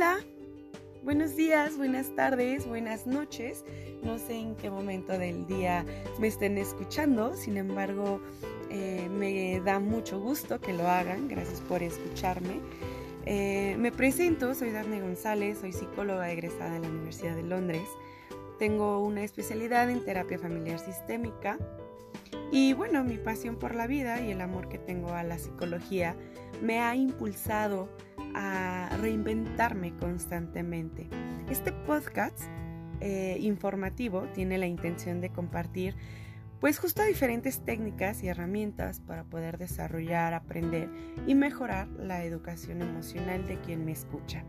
[0.00, 0.20] Hola,
[1.02, 3.66] buenos días, buenas tardes, buenas noches.
[4.02, 5.84] No sé en qué momento del día
[6.18, 8.18] me estén escuchando, sin embargo,
[8.70, 11.28] eh, me da mucho gusto que lo hagan.
[11.28, 12.62] Gracias por escucharme.
[13.26, 17.86] Eh, me presento, soy Daphne González, soy psicóloga egresada de la Universidad de Londres.
[18.58, 21.58] Tengo una especialidad en terapia familiar sistémica.
[22.50, 26.16] Y bueno, mi pasión por la vida y el amor que tengo a la psicología
[26.62, 27.90] me ha impulsado
[29.00, 31.08] reinventarme constantemente.
[31.48, 32.40] Este podcast
[33.00, 35.96] eh, informativo tiene la intención de compartir
[36.60, 40.90] pues justo diferentes técnicas y herramientas para poder desarrollar, aprender
[41.26, 44.44] y mejorar la educación emocional de quien me escucha.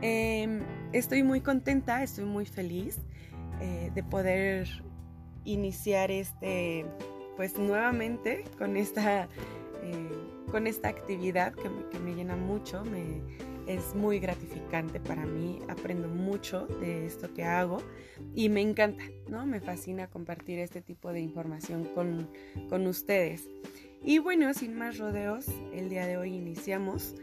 [0.00, 0.62] Em,
[0.92, 2.98] estoy muy contenta, estoy muy feliz
[3.60, 4.66] eh, de poder
[5.44, 6.86] iniciar este,
[7.36, 9.28] pues nuevamente con esta
[9.82, 10.08] eh,
[10.50, 13.20] con esta actividad que me, llena mucho, me,
[13.66, 17.78] es muy gratificante para mí, aprendo mucho de esto que hago
[18.34, 19.46] y me encanta, ¿no?
[19.46, 22.28] Me fascina compartir este tipo de información con,
[22.68, 23.48] con ustedes.
[24.04, 27.14] Y bueno, sin más rodeos, el día de hoy iniciamos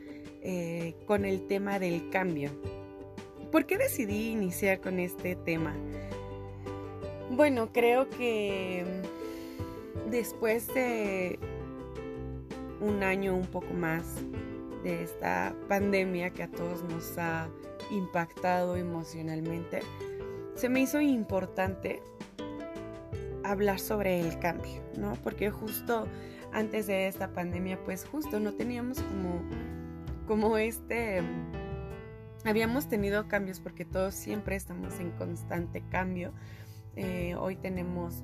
[0.42, 2.52] eh, con el tema del cambio.
[3.52, 5.76] ¿Por qué decidí iniciar con este tema?
[7.32, 8.86] Bueno, creo que
[10.10, 11.38] después de
[12.82, 14.16] un año un poco más
[14.84, 17.50] de esta pandemia que a todos nos ha
[17.92, 19.82] impactado emocionalmente,
[20.56, 22.02] se me hizo importante
[23.44, 25.14] hablar sobre el cambio, ¿no?
[25.24, 26.08] Porque justo
[26.52, 29.42] antes de esta pandemia, pues justo no teníamos como,
[30.28, 31.22] como este,
[32.46, 36.34] habíamos tenido cambios porque todos siempre estamos en constante cambio.
[36.96, 38.24] Eh, hoy tenemos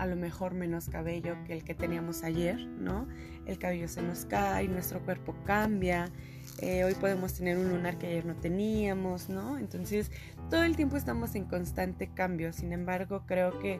[0.00, 3.06] a lo mejor menos cabello que el que teníamos ayer, ¿no?
[3.44, 6.10] El cabello se nos cae, nuestro cuerpo cambia,
[6.58, 9.58] eh, hoy podemos tener un lunar que ayer no teníamos, ¿no?
[9.58, 10.10] Entonces,
[10.48, 13.78] todo el tiempo estamos en constante cambio, sin embargo, creo que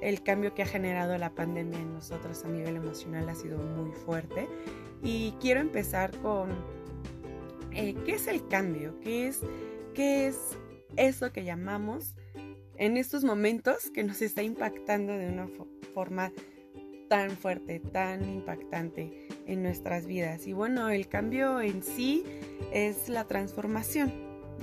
[0.00, 3.92] el cambio que ha generado la pandemia en nosotros a nivel emocional ha sido muy
[3.92, 4.48] fuerte
[5.02, 6.48] y quiero empezar con
[7.72, 9.42] eh, qué es el cambio, qué es,
[9.92, 10.56] qué es
[10.96, 12.14] eso que llamamos
[12.78, 15.48] en estos momentos que nos está impactando de una
[15.92, 16.32] forma
[17.08, 20.46] tan fuerte, tan impactante en nuestras vidas.
[20.46, 22.24] Y bueno, el cambio en sí
[22.72, 24.12] es la transformación,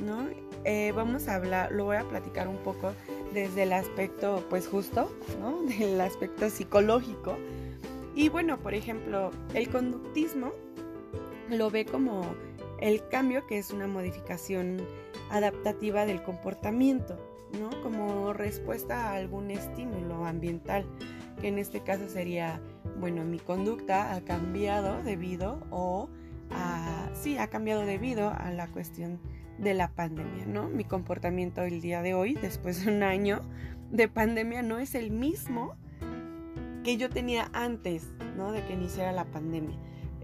[0.06, 0.28] ¿no?
[0.64, 2.94] Eh, vamos a hablar, lo voy a platicar un poco
[3.34, 5.62] desde el aspecto, pues justo, ¿no?
[5.78, 7.38] Del aspecto psicológico.
[8.16, 10.54] Y bueno, por ejemplo, el conductismo
[11.50, 12.26] lo ve como
[12.80, 14.82] el cambio que es una modificación
[15.30, 17.35] adaptativa del comportamiento.
[17.60, 17.70] ¿No?
[17.82, 20.86] Como respuesta a algún estímulo ambiental,
[21.42, 22.62] que en este caso sería,
[23.00, 26.10] bueno, mi conducta ha cambiado debido o
[26.52, 29.20] a, sí, ha cambiado debido a la cuestión
[29.58, 30.70] de la pandemia, ¿no?
[30.70, 33.42] Mi comportamiento el día de hoy, después de un año
[33.92, 35.76] de pandemia, no es el mismo
[36.84, 38.52] que yo tenía antes, ¿no?
[38.52, 39.78] De que iniciara la pandemia.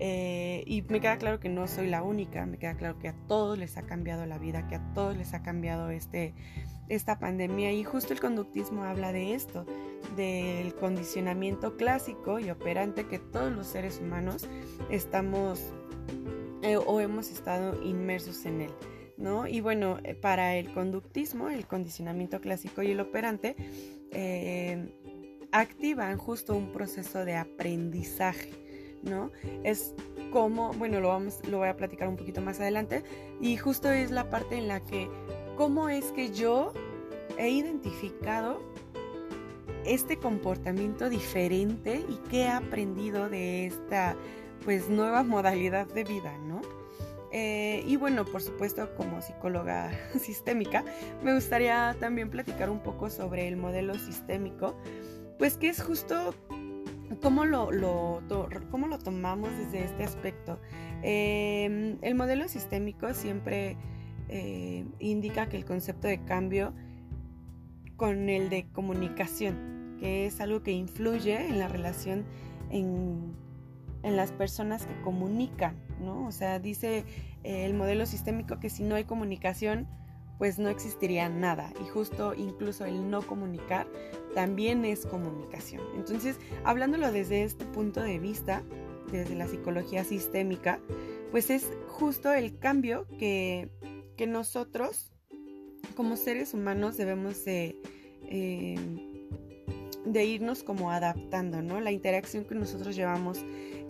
[0.03, 3.13] Eh, y me queda claro que no soy la única, me queda claro que a
[3.27, 6.33] todos les ha cambiado la vida, que a todos les ha cambiado este,
[6.95, 9.65] esta pandemia y justo el conductismo habla de esto,
[10.15, 14.47] del condicionamiento clásico y operante que todos los seres humanos
[14.89, 15.61] estamos
[16.63, 18.71] eh, o hemos estado inmersos en él.
[19.17, 19.45] ¿No?
[19.45, 23.55] Y bueno, eh, para el conductismo, el condicionamiento clásico y el operante
[24.11, 24.95] eh,
[25.51, 28.49] activan justo un proceso de aprendizaje,
[29.03, 29.31] ¿no?
[29.63, 29.93] Es
[30.31, 33.03] como, bueno, lo, vamos, lo voy a platicar un poquito más adelante,
[33.39, 35.07] y justo es la parte en la que
[35.61, 36.73] cómo es que yo
[37.37, 38.63] he identificado
[39.85, 44.15] este comportamiento diferente y qué he aprendido de esta
[44.65, 46.61] pues nueva modalidad de vida, ¿no?
[47.31, 50.83] Eh, y bueno, por supuesto, como psicóloga sistémica,
[51.23, 54.75] me gustaría también platicar un poco sobre el modelo sistémico,
[55.37, 56.33] pues que es justo
[57.21, 57.69] cómo lo,
[58.71, 60.59] cómo lo tomamos desde este aspecto.
[61.03, 63.77] Eh, el modelo sistémico siempre
[64.31, 66.73] eh, indica que el concepto de cambio
[67.97, 72.25] con el de comunicación, que es algo que influye en la relación
[72.69, 73.35] en,
[74.03, 76.25] las personas que comunican, ¿no?
[76.25, 77.05] O sea, dice
[77.43, 79.87] eh, el modelo sistémico que si no hay comunicación,
[80.39, 81.71] pues no existiría nada.
[81.79, 83.85] Y justo incluso el no comunicar
[84.33, 85.83] también es comunicación.
[85.95, 88.63] Entonces, hablándolo desde este punto de vista,
[89.11, 90.79] desde la psicología sistémica,
[91.29, 93.69] pues es justo el cambio que
[94.21, 95.11] que nosotros
[95.95, 97.81] como seres humanos debemos de,
[98.29, 98.77] eh,
[100.05, 101.81] de irnos como adaptando, ¿no?
[101.81, 103.43] La interacción que nosotros llevamos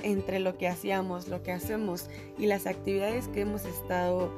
[0.03, 4.33] entre lo que hacíamos, lo que hacemos y las actividades que hemos estado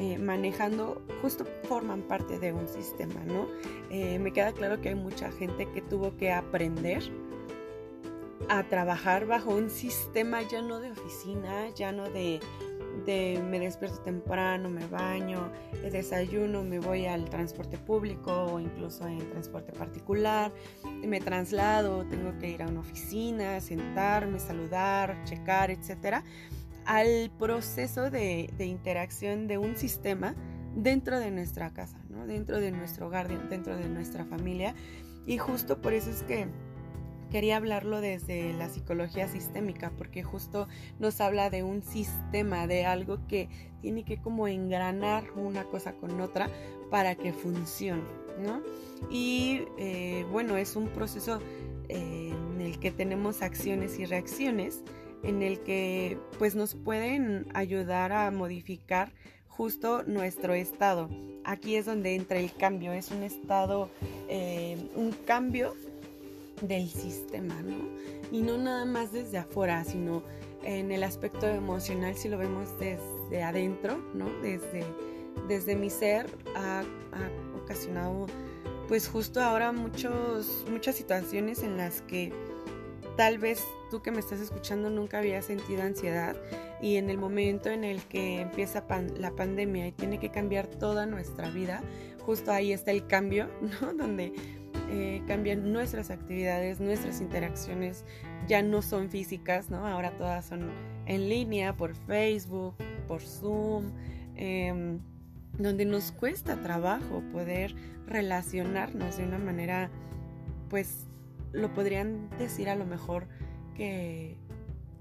[0.00, 3.46] eh, manejando justo forman parte de un sistema, ¿no?
[3.92, 7.04] Eh, me queda claro que hay mucha gente que tuvo que aprender
[8.48, 12.40] a trabajar bajo un sistema ya no de oficina, ya no de,
[13.08, 15.50] de me despierto temprano, me baño,
[15.90, 20.52] desayuno, me voy al transporte público o incluso en transporte particular,
[21.02, 26.22] me traslado, tengo que ir a una oficina, sentarme, saludar, checar, etcétera
[26.88, 30.34] al proceso de, interacción de un sistema
[30.74, 32.26] dentro de nuestra casa, ¿no?
[32.26, 34.74] dentro de nuestro hogar, dentro de nuestra familia.
[35.26, 36.48] Y justo por eso es que
[37.30, 43.26] quería hablarlo desde la psicología sistémica, porque justo nos habla de un sistema, de algo
[43.26, 43.48] que
[43.80, 46.50] tiene que como engranar una cosa con otra
[46.90, 48.02] para que funcione,
[48.40, 48.62] ¿no?
[49.10, 51.40] Y eh, bueno, es un proceso
[51.88, 54.82] eh, en el que tenemos acciones y reacciones
[55.22, 59.12] en el que pues nos pueden ayudar a modificar
[59.46, 61.10] justo nuestro estado.
[61.44, 63.90] Aquí es donde entra el cambio, es un estado,
[64.28, 65.74] eh, un cambio
[66.62, 67.76] del sistema, ¿no?
[68.30, 70.22] Y no nada más desde afuera, sino
[70.64, 74.28] en el aspecto emocional, si lo vemos desde adentro, ¿no?
[74.42, 74.84] Desde,
[75.46, 78.26] desde mi ser ha, ha ocasionado
[78.88, 82.32] pues justo ahora muchos, muchas situaciones en las que
[83.18, 86.36] tal vez tú que me estás escuchando nunca había sentido ansiedad
[86.80, 88.84] y en el momento en el que empieza
[89.18, 91.82] la pandemia y tiene que cambiar toda nuestra vida,
[92.24, 93.48] justo ahí está el cambio,
[93.80, 93.92] ¿no?
[93.92, 94.32] Donde
[94.90, 98.04] eh, cambian nuestras actividades, nuestras interacciones,
[98.46, 99.86] ya no son físicas, ¿no?
[99.86, 100.70] Ahora todas son
[101.06, 102.74] en línea, por Facebook,
[103.06, 103.92] por Zoom,
[104.36, 104.98] em,
[105.58, 107.74] donde nos cuesta trabajo poder
[108.06, 109.90] relacionarnos de una manera,
[110.70, 111.06] pues
[111.52, 113.26] lo podrían decir a lo mejor
[113.74, 114.36] que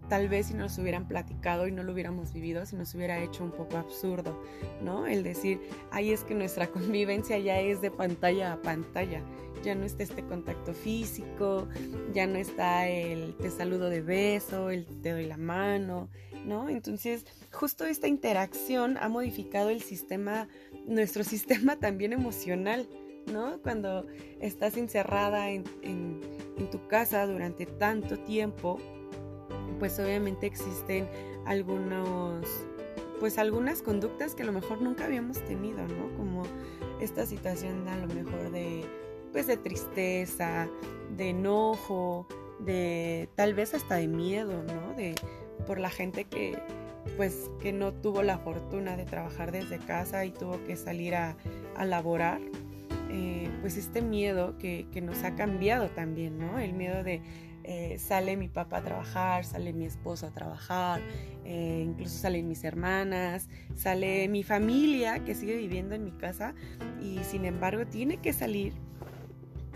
[0.09, 3.43] tal vez si nos hubieran platicado y no lo hubiéramos vivido, se nos hubiera hecho
[3.43, 4.41] un poco absurdo,
[4.81, 5.05] ¿no?
[5.05, 5.59] El decir,
[5.91, 9.21] ahí es que nuestra convivencia ya es de pantalla a pantalla,
[9.67, 11.67] ya no está este contacto físico,
[12.13, 16.07] ya no está el te saludo de beso, el te doy la mano,
[16.45, 16.69] ¿no?
[16.69, 20.47] Entonces, justo esta interacción ha modificado el sistema,
[20.85, 22.87] nuestro sistema también emocional,
[23.25, 23.61] ¿no?
[23.61, 24.07] Cuando
[24.39, 25.65] estás encerrada en,
[26.71, 28.79] tu casa durante tanto tiempo,
[29.79, 31.09] pues obviamente existen
[31.45, 32.47] algunos,
[33.19, 36.15] pues algunas conductas que a lo mejor nunca habíamos tenido, ¿no?
[36.15, 36.43] Como
[37.01, 38.85] esta situación a lo mejor de,
[39.37, 40.67] pues de tristeza,
[41.15, 42.25] de enojo,
[42.57, 44.95] de tal vez hasta de miedo, ¿no?
[44.95, 45.13] De,
[45.67, 46.57] por la gente que,
[47.17, 51.37] pues que no tuvo la fortuna de trabajar desde casa y tuvo que salir a,
[51.75, 52.41] a laborar,
[53.11, 56.57] eh, pues este miedo que, nos ha cambiado también, ¿no?
[56.57, 57.21] El miedo de
[57.63, 60.99] eh, sale mi papá a trabajar, sale mi esposo a trabajar,
[61.45, 66.55] eh, incluso salen mis hermanas, sale mi familia que sigue viviendo en mi casa
[66.99, 68.73] y sin embargo tiene que salir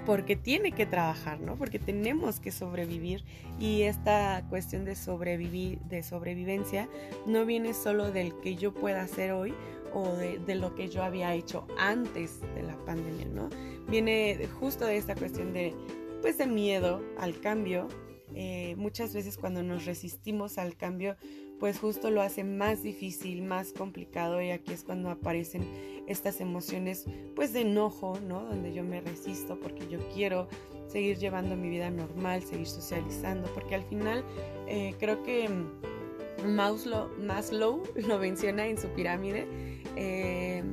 [0.06, 1.56] porque tiene que trabajar, ¿no?
[1.56, 3.24] Porque tenemos que sobrevivir
[3.60, 6.90] y esta cuestión de sobrevivir, de sobrevivencia,
[7.26, 9.54] no viene solo del que yo pueda hacer hoy
[9.94, 13.50] o de, lo que yo había hecho antes de la pandemia, ¿no?
[13.90, 15.76] Viene justo de esta cuestión de,
[16.22, 17.88] pues, de miedo al cambio.
[18.36, 21.16] Eh, muchas veces cuando nos resistimos al cambio,
[21.60, 25.64] pues justo lo hace más difícil, más complicado y aquí es cuando aparecen
[26.08, 27.06] estas emociones
[27.36, 28.44] pues de enojo, ¿no?
[28.44, 30.48] Donde yo me resisto porque yo quiero
[30.88, 34.24] seguir llevando mi vida normal, seguir socializando, porque al final
[34.68, 35.50] eh, creo que
[36.46, 39.48] Maslow, Maslow lo menciona en su pirámide,
[39.96, 40.64] eh,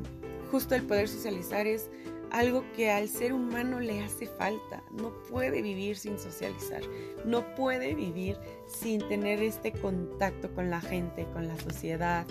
[0.50, 1.90] justo el poder socializar es
[2.30, 4.82] algo que al ser humano le hace falta.
[4.92, 6.82] No puede vivir sin socializar,
[7.24, 12.26] no puede vivir sin tener este contacto con la gente, con la sociedad,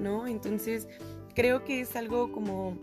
[0.00, 0.26] ¿no?
[0.26, 0.88] Entonces,
[1.34, 2.76] creo que es algo como,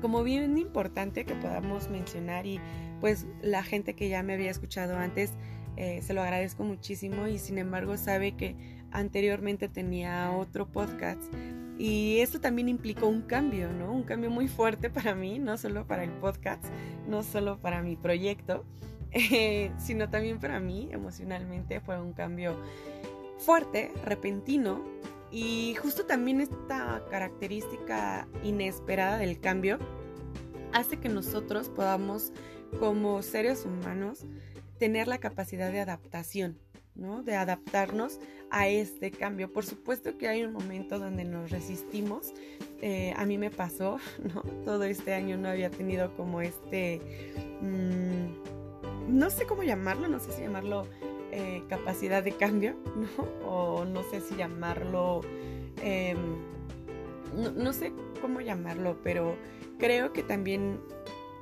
[0.00, 2.60] como bien importante que podamos mencionar y
[3.00, 5.32] pues la gente que ya me había escuchado antes,
[5.76, 8.56] eh, se lo agradezco muchísimo y sin embargo sabe que
[8.90, 11.22] anteriormente tenía otro podcast
[11.78, 13.92] y eso también implicó un cambio, ¿no?
[13.92, 16.64] Un cambio muy fuerte para mí, no solo para el podcast,
[17.06, 18.64] no solo para mi proyecto,
[19.12, 22.56] eh, sino también para mí emocionalmente fue un cambio
[23.38, 24.82] fuerte, repentino.
[25.30, 29.78] Y justo también esta característica inesperada del cambio
[30.72, 32.32] hace que nosotros podamos,
[32.78, 34.24] como seres humanos,
[34.78, 36.58] tener la capacidad de adaptación,
[36.96, 37.22] ¿no?
[37.22, 39.52] De adaptarnos a este cambio.
[39.52, 42.32] Por supuesto que hay un momento donde nos resistimos.
[42.82, 43.98] Eh, a mí me pasó,
[44.34, 44.42] ¿no?
[44.64, 47.00] Todo este año no había tenido como este,
[47.60, 50.86] mm, no sé cómo llamarlo, no sé si llamarlo
[51.32, 53.46] eh, capacidad de cambio, ¿no?
[53.46, 55.20] O no sé si llamarlo,
[55.82, 56.16] em,
[57.34, 59.36] no, sé cómo llamarlo, pero
[59.78, 60.80] creo que también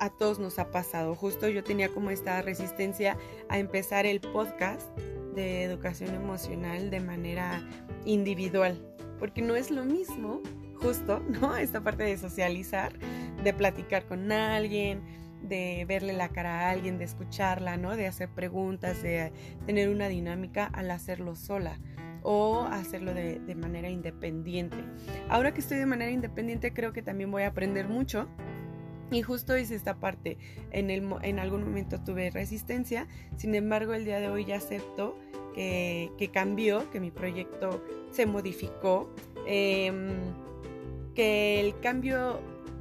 [0.04, 1.14] a todos nos ha pasado.
[1.14, 3.16] Justo yo tenía como esta resistencia
[3.48, 4.96] a empezar el podcast
[5.34, 7.66] de educación emocional de manera
[8.04, 8.78] individual,
[9.18, 10.42] porque no es lo mismo,
[10.76, 11.56] justo, ¿no?
[11.56, 12.98] Esta parte de socializar,
[13.42, 15.02] de platicar con alguien,
[15.42, 17.96] de verle la cara a alguien, de escucharla, ¿no?
[17.96, 19.32] De hacer preguntas, de
[19.66, 21.80] tener una dinámica al hacerlo sola
[22.22, 24.78] o hacerlo de, de, manera independiente.
[25.28, 28.28] Ahora que estoy de manera independiente creo que también voy a aprender mucho
[29.14, 30.38] y justo hice esta parte.
[30.72, 33.06] En, el, en algún momento tuve resistencia,
[33.36, 35.16] sin embargo el día de hoy ya acepto
[35.54, 39.08] que, que cambió, que mi proyecto se modificó,
[39.46, 40.08] em,
[41.14, 42.40] que el cambio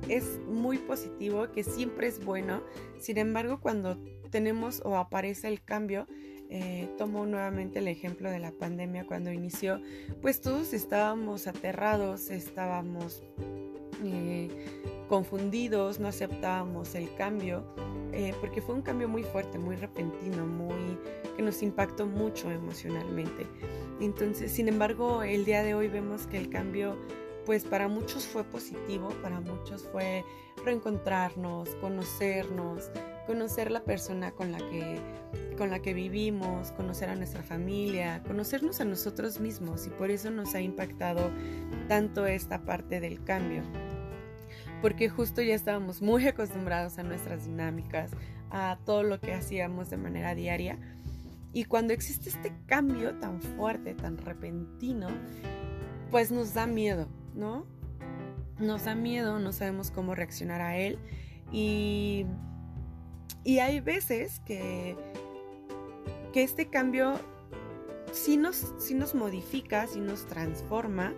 [0.10, 2.64] es muy positivo, que siempre es bueno.
[2.98, 3.98] Sin embargo, cuando
[4.32, 6.08] tenemos o aparece el cambio,
[6.50, 9.82] eh, tomo nuevamente el ejemplo de la pandemia cuando inició,
[10.22, 13.24] pues todos estábamos aterrados, estábamos
[14.04, 14.50] eh,
[15.08, 17.64] confundidos, no aceptábamos el cambio,
[18.12, 20.98] eh, porque fue un cambio muy fuerte, muy repentino, muy
[21.36, 23.48] que nos impactó mucho emocionalmente.
[24.00, 26.98] Entonces, sin embargo, el día de hoy vemos que el cambio
[27.46, 30.24] pues para muchos fue positivo, para muchos fue
[30.64, 32.90] reencontrarnos, conocernos,
[33.26, 35.00] conocer la persona con la que
[35.58, 40.32] con la que vivimos, conocer a nuestra familia, conocernos a nosotros mismos y por eso
[40.32, 41.32] nos ha impactado
[41.88, 43.62] tanto esta parte del cambio.
[44.82, 48.12] Porque justo ya estábamos muy acostumbrados a nuestras dinámicas,
[48.50, 50.78] a todo lo que hacíamos de manera diaria.
[51.54, 55.08] Y cuando existe este cambio tan fuerte, tan repentino,
[56.10, 57.66] pues nos da miedo, ¿no?
[58.60, 61.00] Nos da miedo, no sabemos cómo reaccionar a él
[61.52, 62.26] y,
[63.44, 64.96] y hay veces que,
[66.32, 67.20] que este cambio
[68.14, 71.14] sí nos, sí nos modifica, sí nos transforma,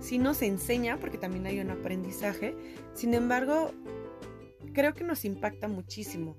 [0.00, 2.54] sí nos enseña, porque también hay un aprendizaje,
[2.94, 3.72] sin embargo,
[4.72, 6.36] creo que nos impacta muchísimo.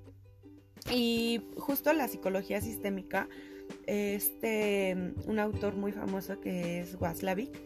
[0.90, 3.28] Y justo la psicología sistémica,
[3.86, 7.58] este, un autor muy famoso que es Waslavic,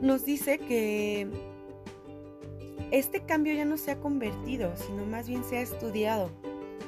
[0.00, 1.28] nos dice que
[2.90, 6.30] este cambio ya no se ha convertido, sino más bien se ha estudiado,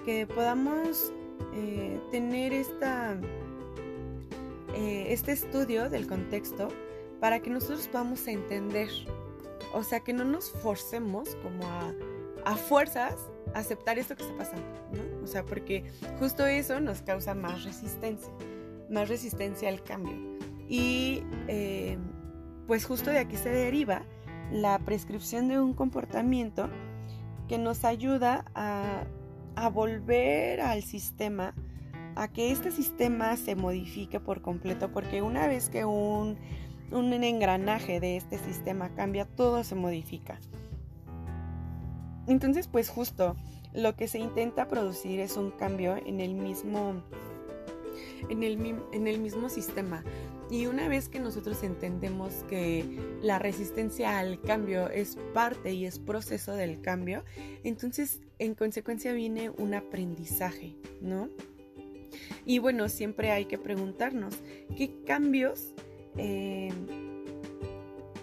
[0.07, 1.13] que podamos
[1.53, 3.19] eh, tener esta,
[4.73, 6.69] eh, este estudio del contexto
[7.21, 8.89] para que nosotros podamos entender,
[9.75, 11.93] o sea, que no nos forcemos como a,
[12.45, 13.17] a fuerzas
[13.53, 15.25] a aceptar esto que está pasando, ¿no?
[15.25, 15.85] O sea, porque
[16.21, 18.31] justo eso nos causa más resistencia,
[18.89, 20.15] más resistencia al cambio.
[20.69, 21.99] Y eh,
[22.69, 24.03] pues justo de aquí se deriva
[24.53, 26.69] la prescripción de un comportamiento
[27.49, 29.05] que nos ayuda a,
[29.71, 31.55] volver al sistema,
[32.15, 36.37] a que este sistema se modifique por completo, porque una vez que un,
[36.91, 40.39] un engranaje de este sistema cambia, todo se modifica.
[42.27, 43.37] Entonces, pues justo
[43.73, 47.03] lo que se intenta producir es un cambio en el mismo,
[48.29, 50.03] en el, en el mismo sistema.
[50.51, 55.99] Y una vez que nosotros entendemos que la resistencia al cambio es parte y es
[55.99, 57.25] proceso del cambio,
[57.65, 61.29] entonces en consecuencia viene un aprendizaje, ¿no?
[62.45, 64.37] Y bueno, siempre hay que preguntarnos,
[64.77, 65.75] ¿qué cambios,
[66.17, 66.73] eh,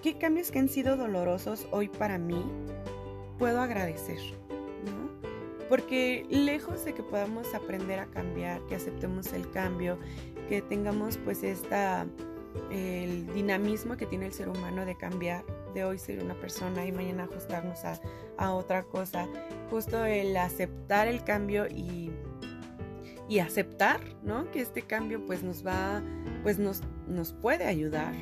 [0.01, 2.41] qué cambios que han sido dolorosos hoy para mí
[3.37, 4.19] puedo agradecer?
[4.85, 5.09] ¿no?
[5.67, 9.97] Porque lejos de que podamos aprender a cambiar, que aceptemos el cambio,
[10.47, 12.05] que tengamos pues esta,
[12.71, 15.43] el dinamismo que tiene el ser humano de cambiar,
[15.73, 17.99] de hoy ser una persona y mañana ajustarnos a,
[18.37, 19.27] a otra cosa.
[19.73, 22.11] Justo el aceptar el cambio y,
[23.27, 24.51] y aceptar, ¿no?
[24.51, 26.03] Que este cambio pues nos va,
[26.43, 28.13] pues nos, nos puede ayudar.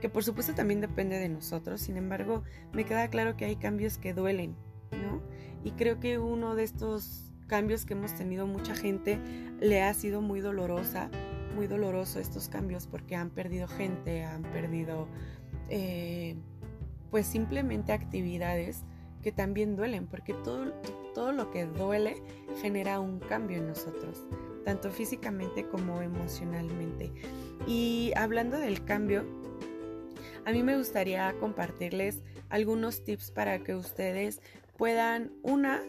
[0.00, 2.42] Que por supuesto también depende de nosotros, sin embargo,
[2.72, 4.56] me queda claro que hay cambios que duelen,
[4.92, 5.20] ¿no?
[5.62, 9.20] Y creo que uno de estos cambios que hemos tenido mucha gente
[9.60, 11.10] le ha sido muy dolorosa
[11.54, 15.06] muy doloroso estos cambios porque han perdido gente, han perdido
[15.68, 16.36] eh,
[17.10, 18.84] pues simplemente actividades
[19.22, 20.72] que también duelen, porque todo,
[21.14, 22.22] todo lo que duele
[22.60, 24.26] genera un cambio en nosotros,
[24.64, 27.12] tanto físicamente como emocionalmente.
[27.66, 29.24] Y hablando del cambio,
[30.44, 34.40] a mí me gustaría compartirles algunos tips para que ustedes
[34.76, 35.82] puedan, una,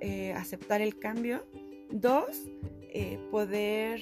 [0.00, 1.44] eh, aceptar el cambio,
[1.90, 2.44] dos,
[2.94, 4.00] eh, poder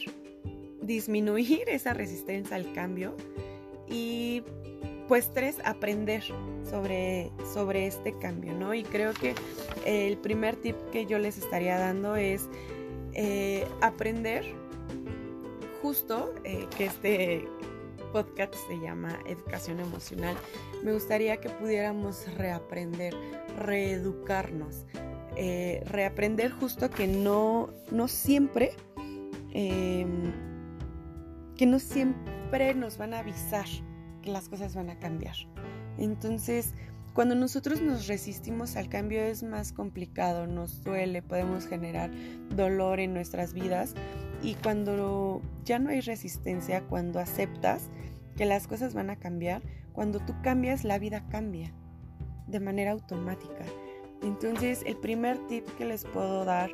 [0.82, 3.16] disminuir esa resistencia al cambio
[3.88, 4.42] y
[5.08, 6.22] pues tres, aprender
[6.68, 8.74] sobre, sobre este cambio, ¿no?
[8.74, 9.34] Y creo que
[9.84, 12.48] el primer tip que yo les estaría dando es
[13.12, 14.44] eh, aprender
[15.82, 17.48] justo eh, que este
[18.12, 20.36] podcast se llama Educación Emocional,
[20.82, 23.12] me gustaría que pudiéramos reaprender,
[23.58, 24.86] reeducarnos,
[25.36, 28.76] eh, reaprender justo que no, no siempre,
[29.52, 30.32] em,
[31.56, 33.66] que no siempre nos van a avisar
[34.26, 35.36] las cosas van a cambiar.
[35.98, 36.74] Entonces,
[37.14, 42.10] cuando nosotros nos resistimos al cambio es más complicado, nos duele, podemos generar
[42.50, 43.94] dolor en nuestras vidas
[44.42, 47.88] y cuando ya no hay resistencia, cuando aceptas
[48.36, 49.62] que las cosas van a cambiar,
[49.92, 51.72] cuando tú cambias, la vida cambia
[52.48, 53.64] de manera automática.
[54.22, 56.70] Entonces, el primer tip que les puedo dar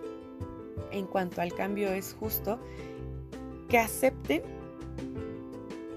[0.90, 2.58] en cuanto al cambio es justo
[3.68, 4.42] que acepten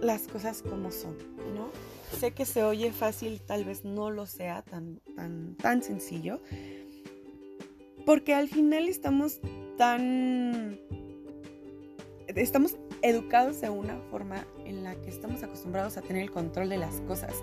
[0.03, 1.17] las cosas como son,
[1.55, 1.69] ¿no?
[2.19, 6.39] Sé que se oye fácil, tal vez no lo sea tan, tan, tan sencillo,
[8.05, 9.39] porque al final estamos
[9.77, 10.79] tan...
[12.27, 16.77] Estamos educados de una forma en la que estamos acostumbrados a tener el control de
[16.77, 17.35] las cosas.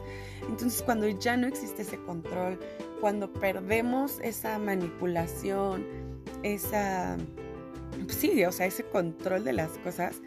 [0.49, 2.59] Entonces cuando ya no existe ese control,
[3.00, 5.85] cuando perdemos esa manipulación,
[6.43, 7.17] esa...
[8.09, 10.21] Sí, o sea, ese control de las cosas,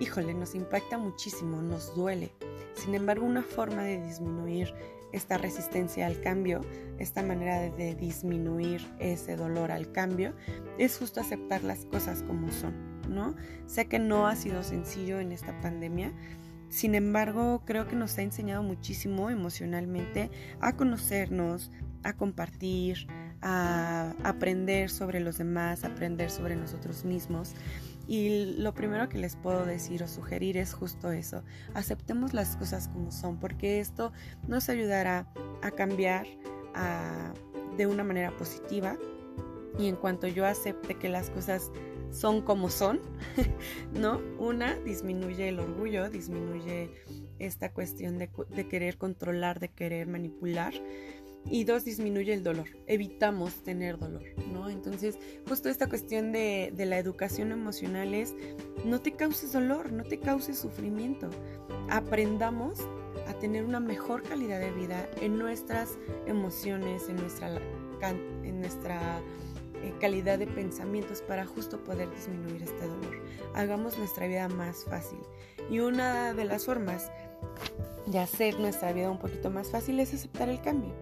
[0.00, 2.32] híjole, nos impacta muchísimo, nos duele.
[2.74, 4.74] Sin embargo, una forma de disminuir
[5.12, 6.62] esta resistencia al cambio,
[6.98, 10.34] esta manera de, disminuir ese dolor al cambio,
[10.78, 12.74] es justo aceptar las cosas como son,
[13.08, 13.34] ¿no?
[13.66, 16.12] Sé que no ha sido sencillo en esta pandemia,
[16.70, 20.30] sin embargo, creo que nos ha enseñado muchísimo emocionalmente
[20.60, 21.72] a conocernos,
[22.04, 23.08] a compartir,
[23.42, 27.54] a aprender sobre los demás, aprender sobre nosotros mismos.
[28.10, 31.44] Y lo primero que les puedo decir o sugerir es justo eso.
[31.74, 34.12] Aceptemos las cosas como son, porque esto
[34.48, 36.26] nos ayudará a cambiar
[37.76, 38.98] de una manera positiva.
[39.78, 41.70] Y en cuanto yo acepte que las cosas
[42.10, 42.98] son como son,
[43.94, 44.20] ¿no?
[44.40, 46.90] Una, disminuye el orgullo, disminuye
[47.38, 50.74] esta cuestión de, de querer controlar, de querer manipular
[51.46, 54.22] y dos, disminuye el dolor, evitamos tener dolor,
[54.52, 54.68] ¿no?
[54.68, 58.34] Entonces, justo esta cuestión de, la educación emocional es,
[58.84, 61.30] no te causes dolor, no te causes sufrimiento,
[61.88, 62.78] aprendamos
[63.26, 67.60] a tener una mejor calidad de vida en nuestras emociones, en nuestra,
[69.82, 73.22] eh, calidad de pensamientos para justo poder disminuir este dolor.
[73.54, 75.18] Hagamos nuestra vida más fácil.
[75.70, 77.10] Y una de las formas
[78.06, 80.92] de hacer nuestra vida un poquito más fácil es aceptar el cambio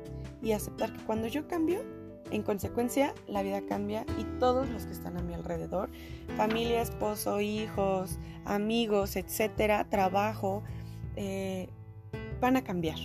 [0.42, 1.82] y aceptar que cuando yo cambio,
[2.30, 5.90] en consecuencia, la vida cambia y todos los que están a mi alrededor,
[6.36, 10.62] familia, esposo, hijos, amigos, etcétera, trabajo,
[11.16, 11.68] eh,
[12.40, 12.98] van a cambiar.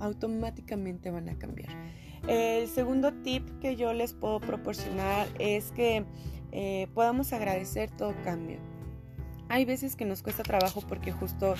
[0.00, 1.70] Automáticamente van a cambiar.
[2.26, 6.04] El segundo tip que yo les puedo proporcionar es que
[6.52, 8.58] eh, podamos agradecer todo cambio.
[9.48, 11.54] Hay veces que nos cuesta trabajo porque justo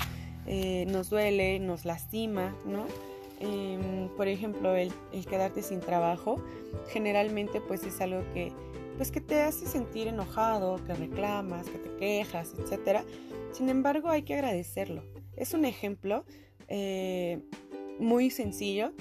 [0.47, 2.87] eh, nos duele, nos lastima, ¿no?
[3.43, 4.93] Em, por ejemplo, el,
[5.29, 6.41] quedarte sin trabajo,
[6.91, 8.53] generalmente pues es algo que,
[8.97, 13.01] pues que te hace sentir enojado, que reclamas, que te quejas, etc.
[13.51, 15.03] Sin embargo, hay que agradecerlo.
[15.37, 16.25] Es un ejemplo
[16.69, 17.41] eh,
[17.99, 18.93] muy sencillo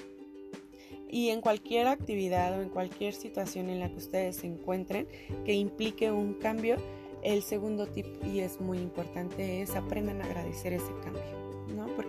[1.08, 5.06] y en cualquier actividad o en cualquier situación en la que ustedes se encuentren
[5.44, 6.78] que implique un cambio,
[7.22, 11.41] el segundo tip, y es muy importante, es aprendan a agradecer ese cambio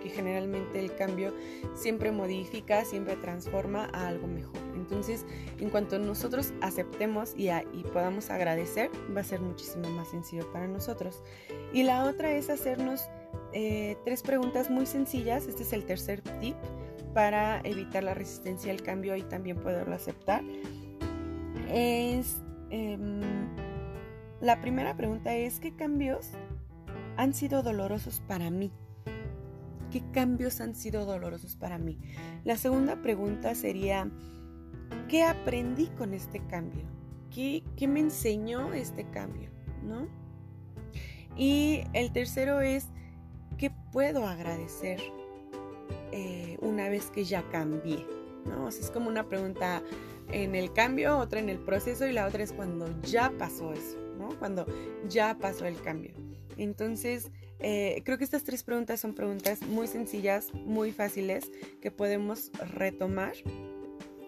[0.04, 1.32] porque generalmente el cambio
[1.74, 4.60] siempre modifica, siempre transforma a algo mejor.
[4.74, 5.24] Entonces,
[5.58, 7.48] en cuanto nosotros aceptemos y,
[7.92, 11.22] podamos agradecer, va a ser muchísimo más sencillo para nosotros.
[11.72, 13.08] Y la otra es hacernos
[13.52, 15.46] eh, tres preguntas muy sencillas.
[15.46, 16.56] Este es el tercer tip
[17.14, 20.42] para evitar la resistencia al cambio y también poderlo aceptar.
[21.70, 23.22] Es, em,
[24.40, 26.32] la primera pregunta es, ¿qué cambios
[27.16, 28.70] han sido dolorosos para mí?
[29.94, 32.00] ¿Qué cambios han sido dolorosos para mí?
[32.42, 34.10] La segunda pregunta sería,
[35.08, 36.82] ¿qué aprendí con este cambio?
[37.30, 39.50] ¿Qué, me enseñó este cambio?
[39.84, 40.08] ¿No?
[41.36, 42.88] Y el tercero es,
[43.56, 45.00] ¿qué puedo agradecer
[46.10, 48.04] eh, una vez que ya cambié?
[48.46, 48.68] ¿No?
[48.68, 49.80] es como una pregunta
[50.32, 53.96] en el cambio, otra en el proceso y la otra es cuando ya pasó eso,
[54.18, 54.30] ¿no?
[54.40, 54.66] Cuando
[55.08, 56.10] ya pasó el cambio.
[56.56, 57.30] Entonces,
[57.60, 63.34] eh, creo que estas tres preguntas son preguntas muy sencillas, muy fáciles, que podemos retomar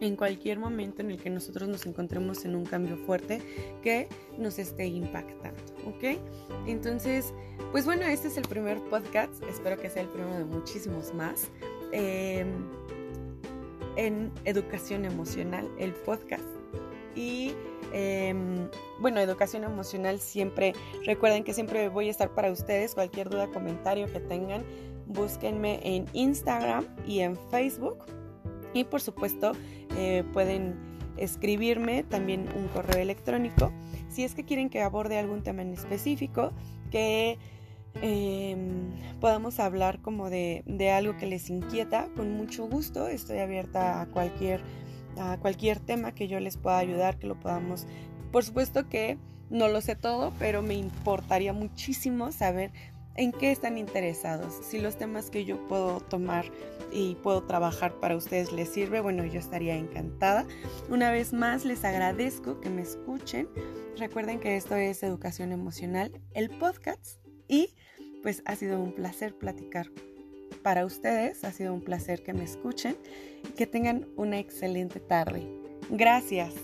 [0.01, 3.41] en cualquier momento en el que nosotros nos encontremos en un cambio fuerte
[3.83, 4.09] que
[4.39, 6.19] nos esté impactando, ¿ok?
[6.67, 7.33] Entonces,
[7.73, 11.49] pues bueno, este es el primer podcast, espero que sea el primero de muchísimos más.
[11.93, 12.49] Em,
[13.97, 16.45] en educación emocional, el podcast.
[17.15, 17.53] Y
[17.99, 18.69] Em,
[19.01, 20.75] bueno, educación emocional siempre,
[21.07, 24.67] recuerden que siempre voy a estar para ustedes, cualquier duda, comentario que tengan,
[25.07, 28.05] búsquenme en Instagram y en Facebook.
[28.75, 29.53] Y por supuesto
[29.97, 30.75] eh, pueden
[31.17, 33.73] escribirme también un correo electrónico
[34.11, 36.53] si es que quieren que aborde algún tema en específico,
[36.91, 37.39] que
[38.03, 44.03] em, podamos hablar como de, de, algo que les inquieta, con mucho gusto estoy abierta
[44.03, 44.61] a cualquier,
[45.19, 47.87] a cualquier tema que yo les pueda ayudar, que lo podamos,
[48.33, 49.19] por supuesto que
[49.51, 52.73] no lo sé todo, pero me importaría muchísimo saber
[53.15, 54.55] en qué están interesados.
[54.63, 56.47] Si los temas que yo puedo tomar
[56.93, 60.47] y puedo trabajar para ustedes les sirve, bueno, yo estaría encantada.
[60.91, 63.49] Una vez más, les agradezco que me escuchen.
[63.97, 67.71] Recuerden que esto es Educación Emocional, el podcast, y
[68.23, 69.87] pues ha sido un placer platicar
[70.63, 71.45] para ustedes.
[71.45, 72.97] Ha sido un placer que me escuchen
[73.49, 75.47] y que tengan una excelente tarde.
[75.91, 76.55] Gracias.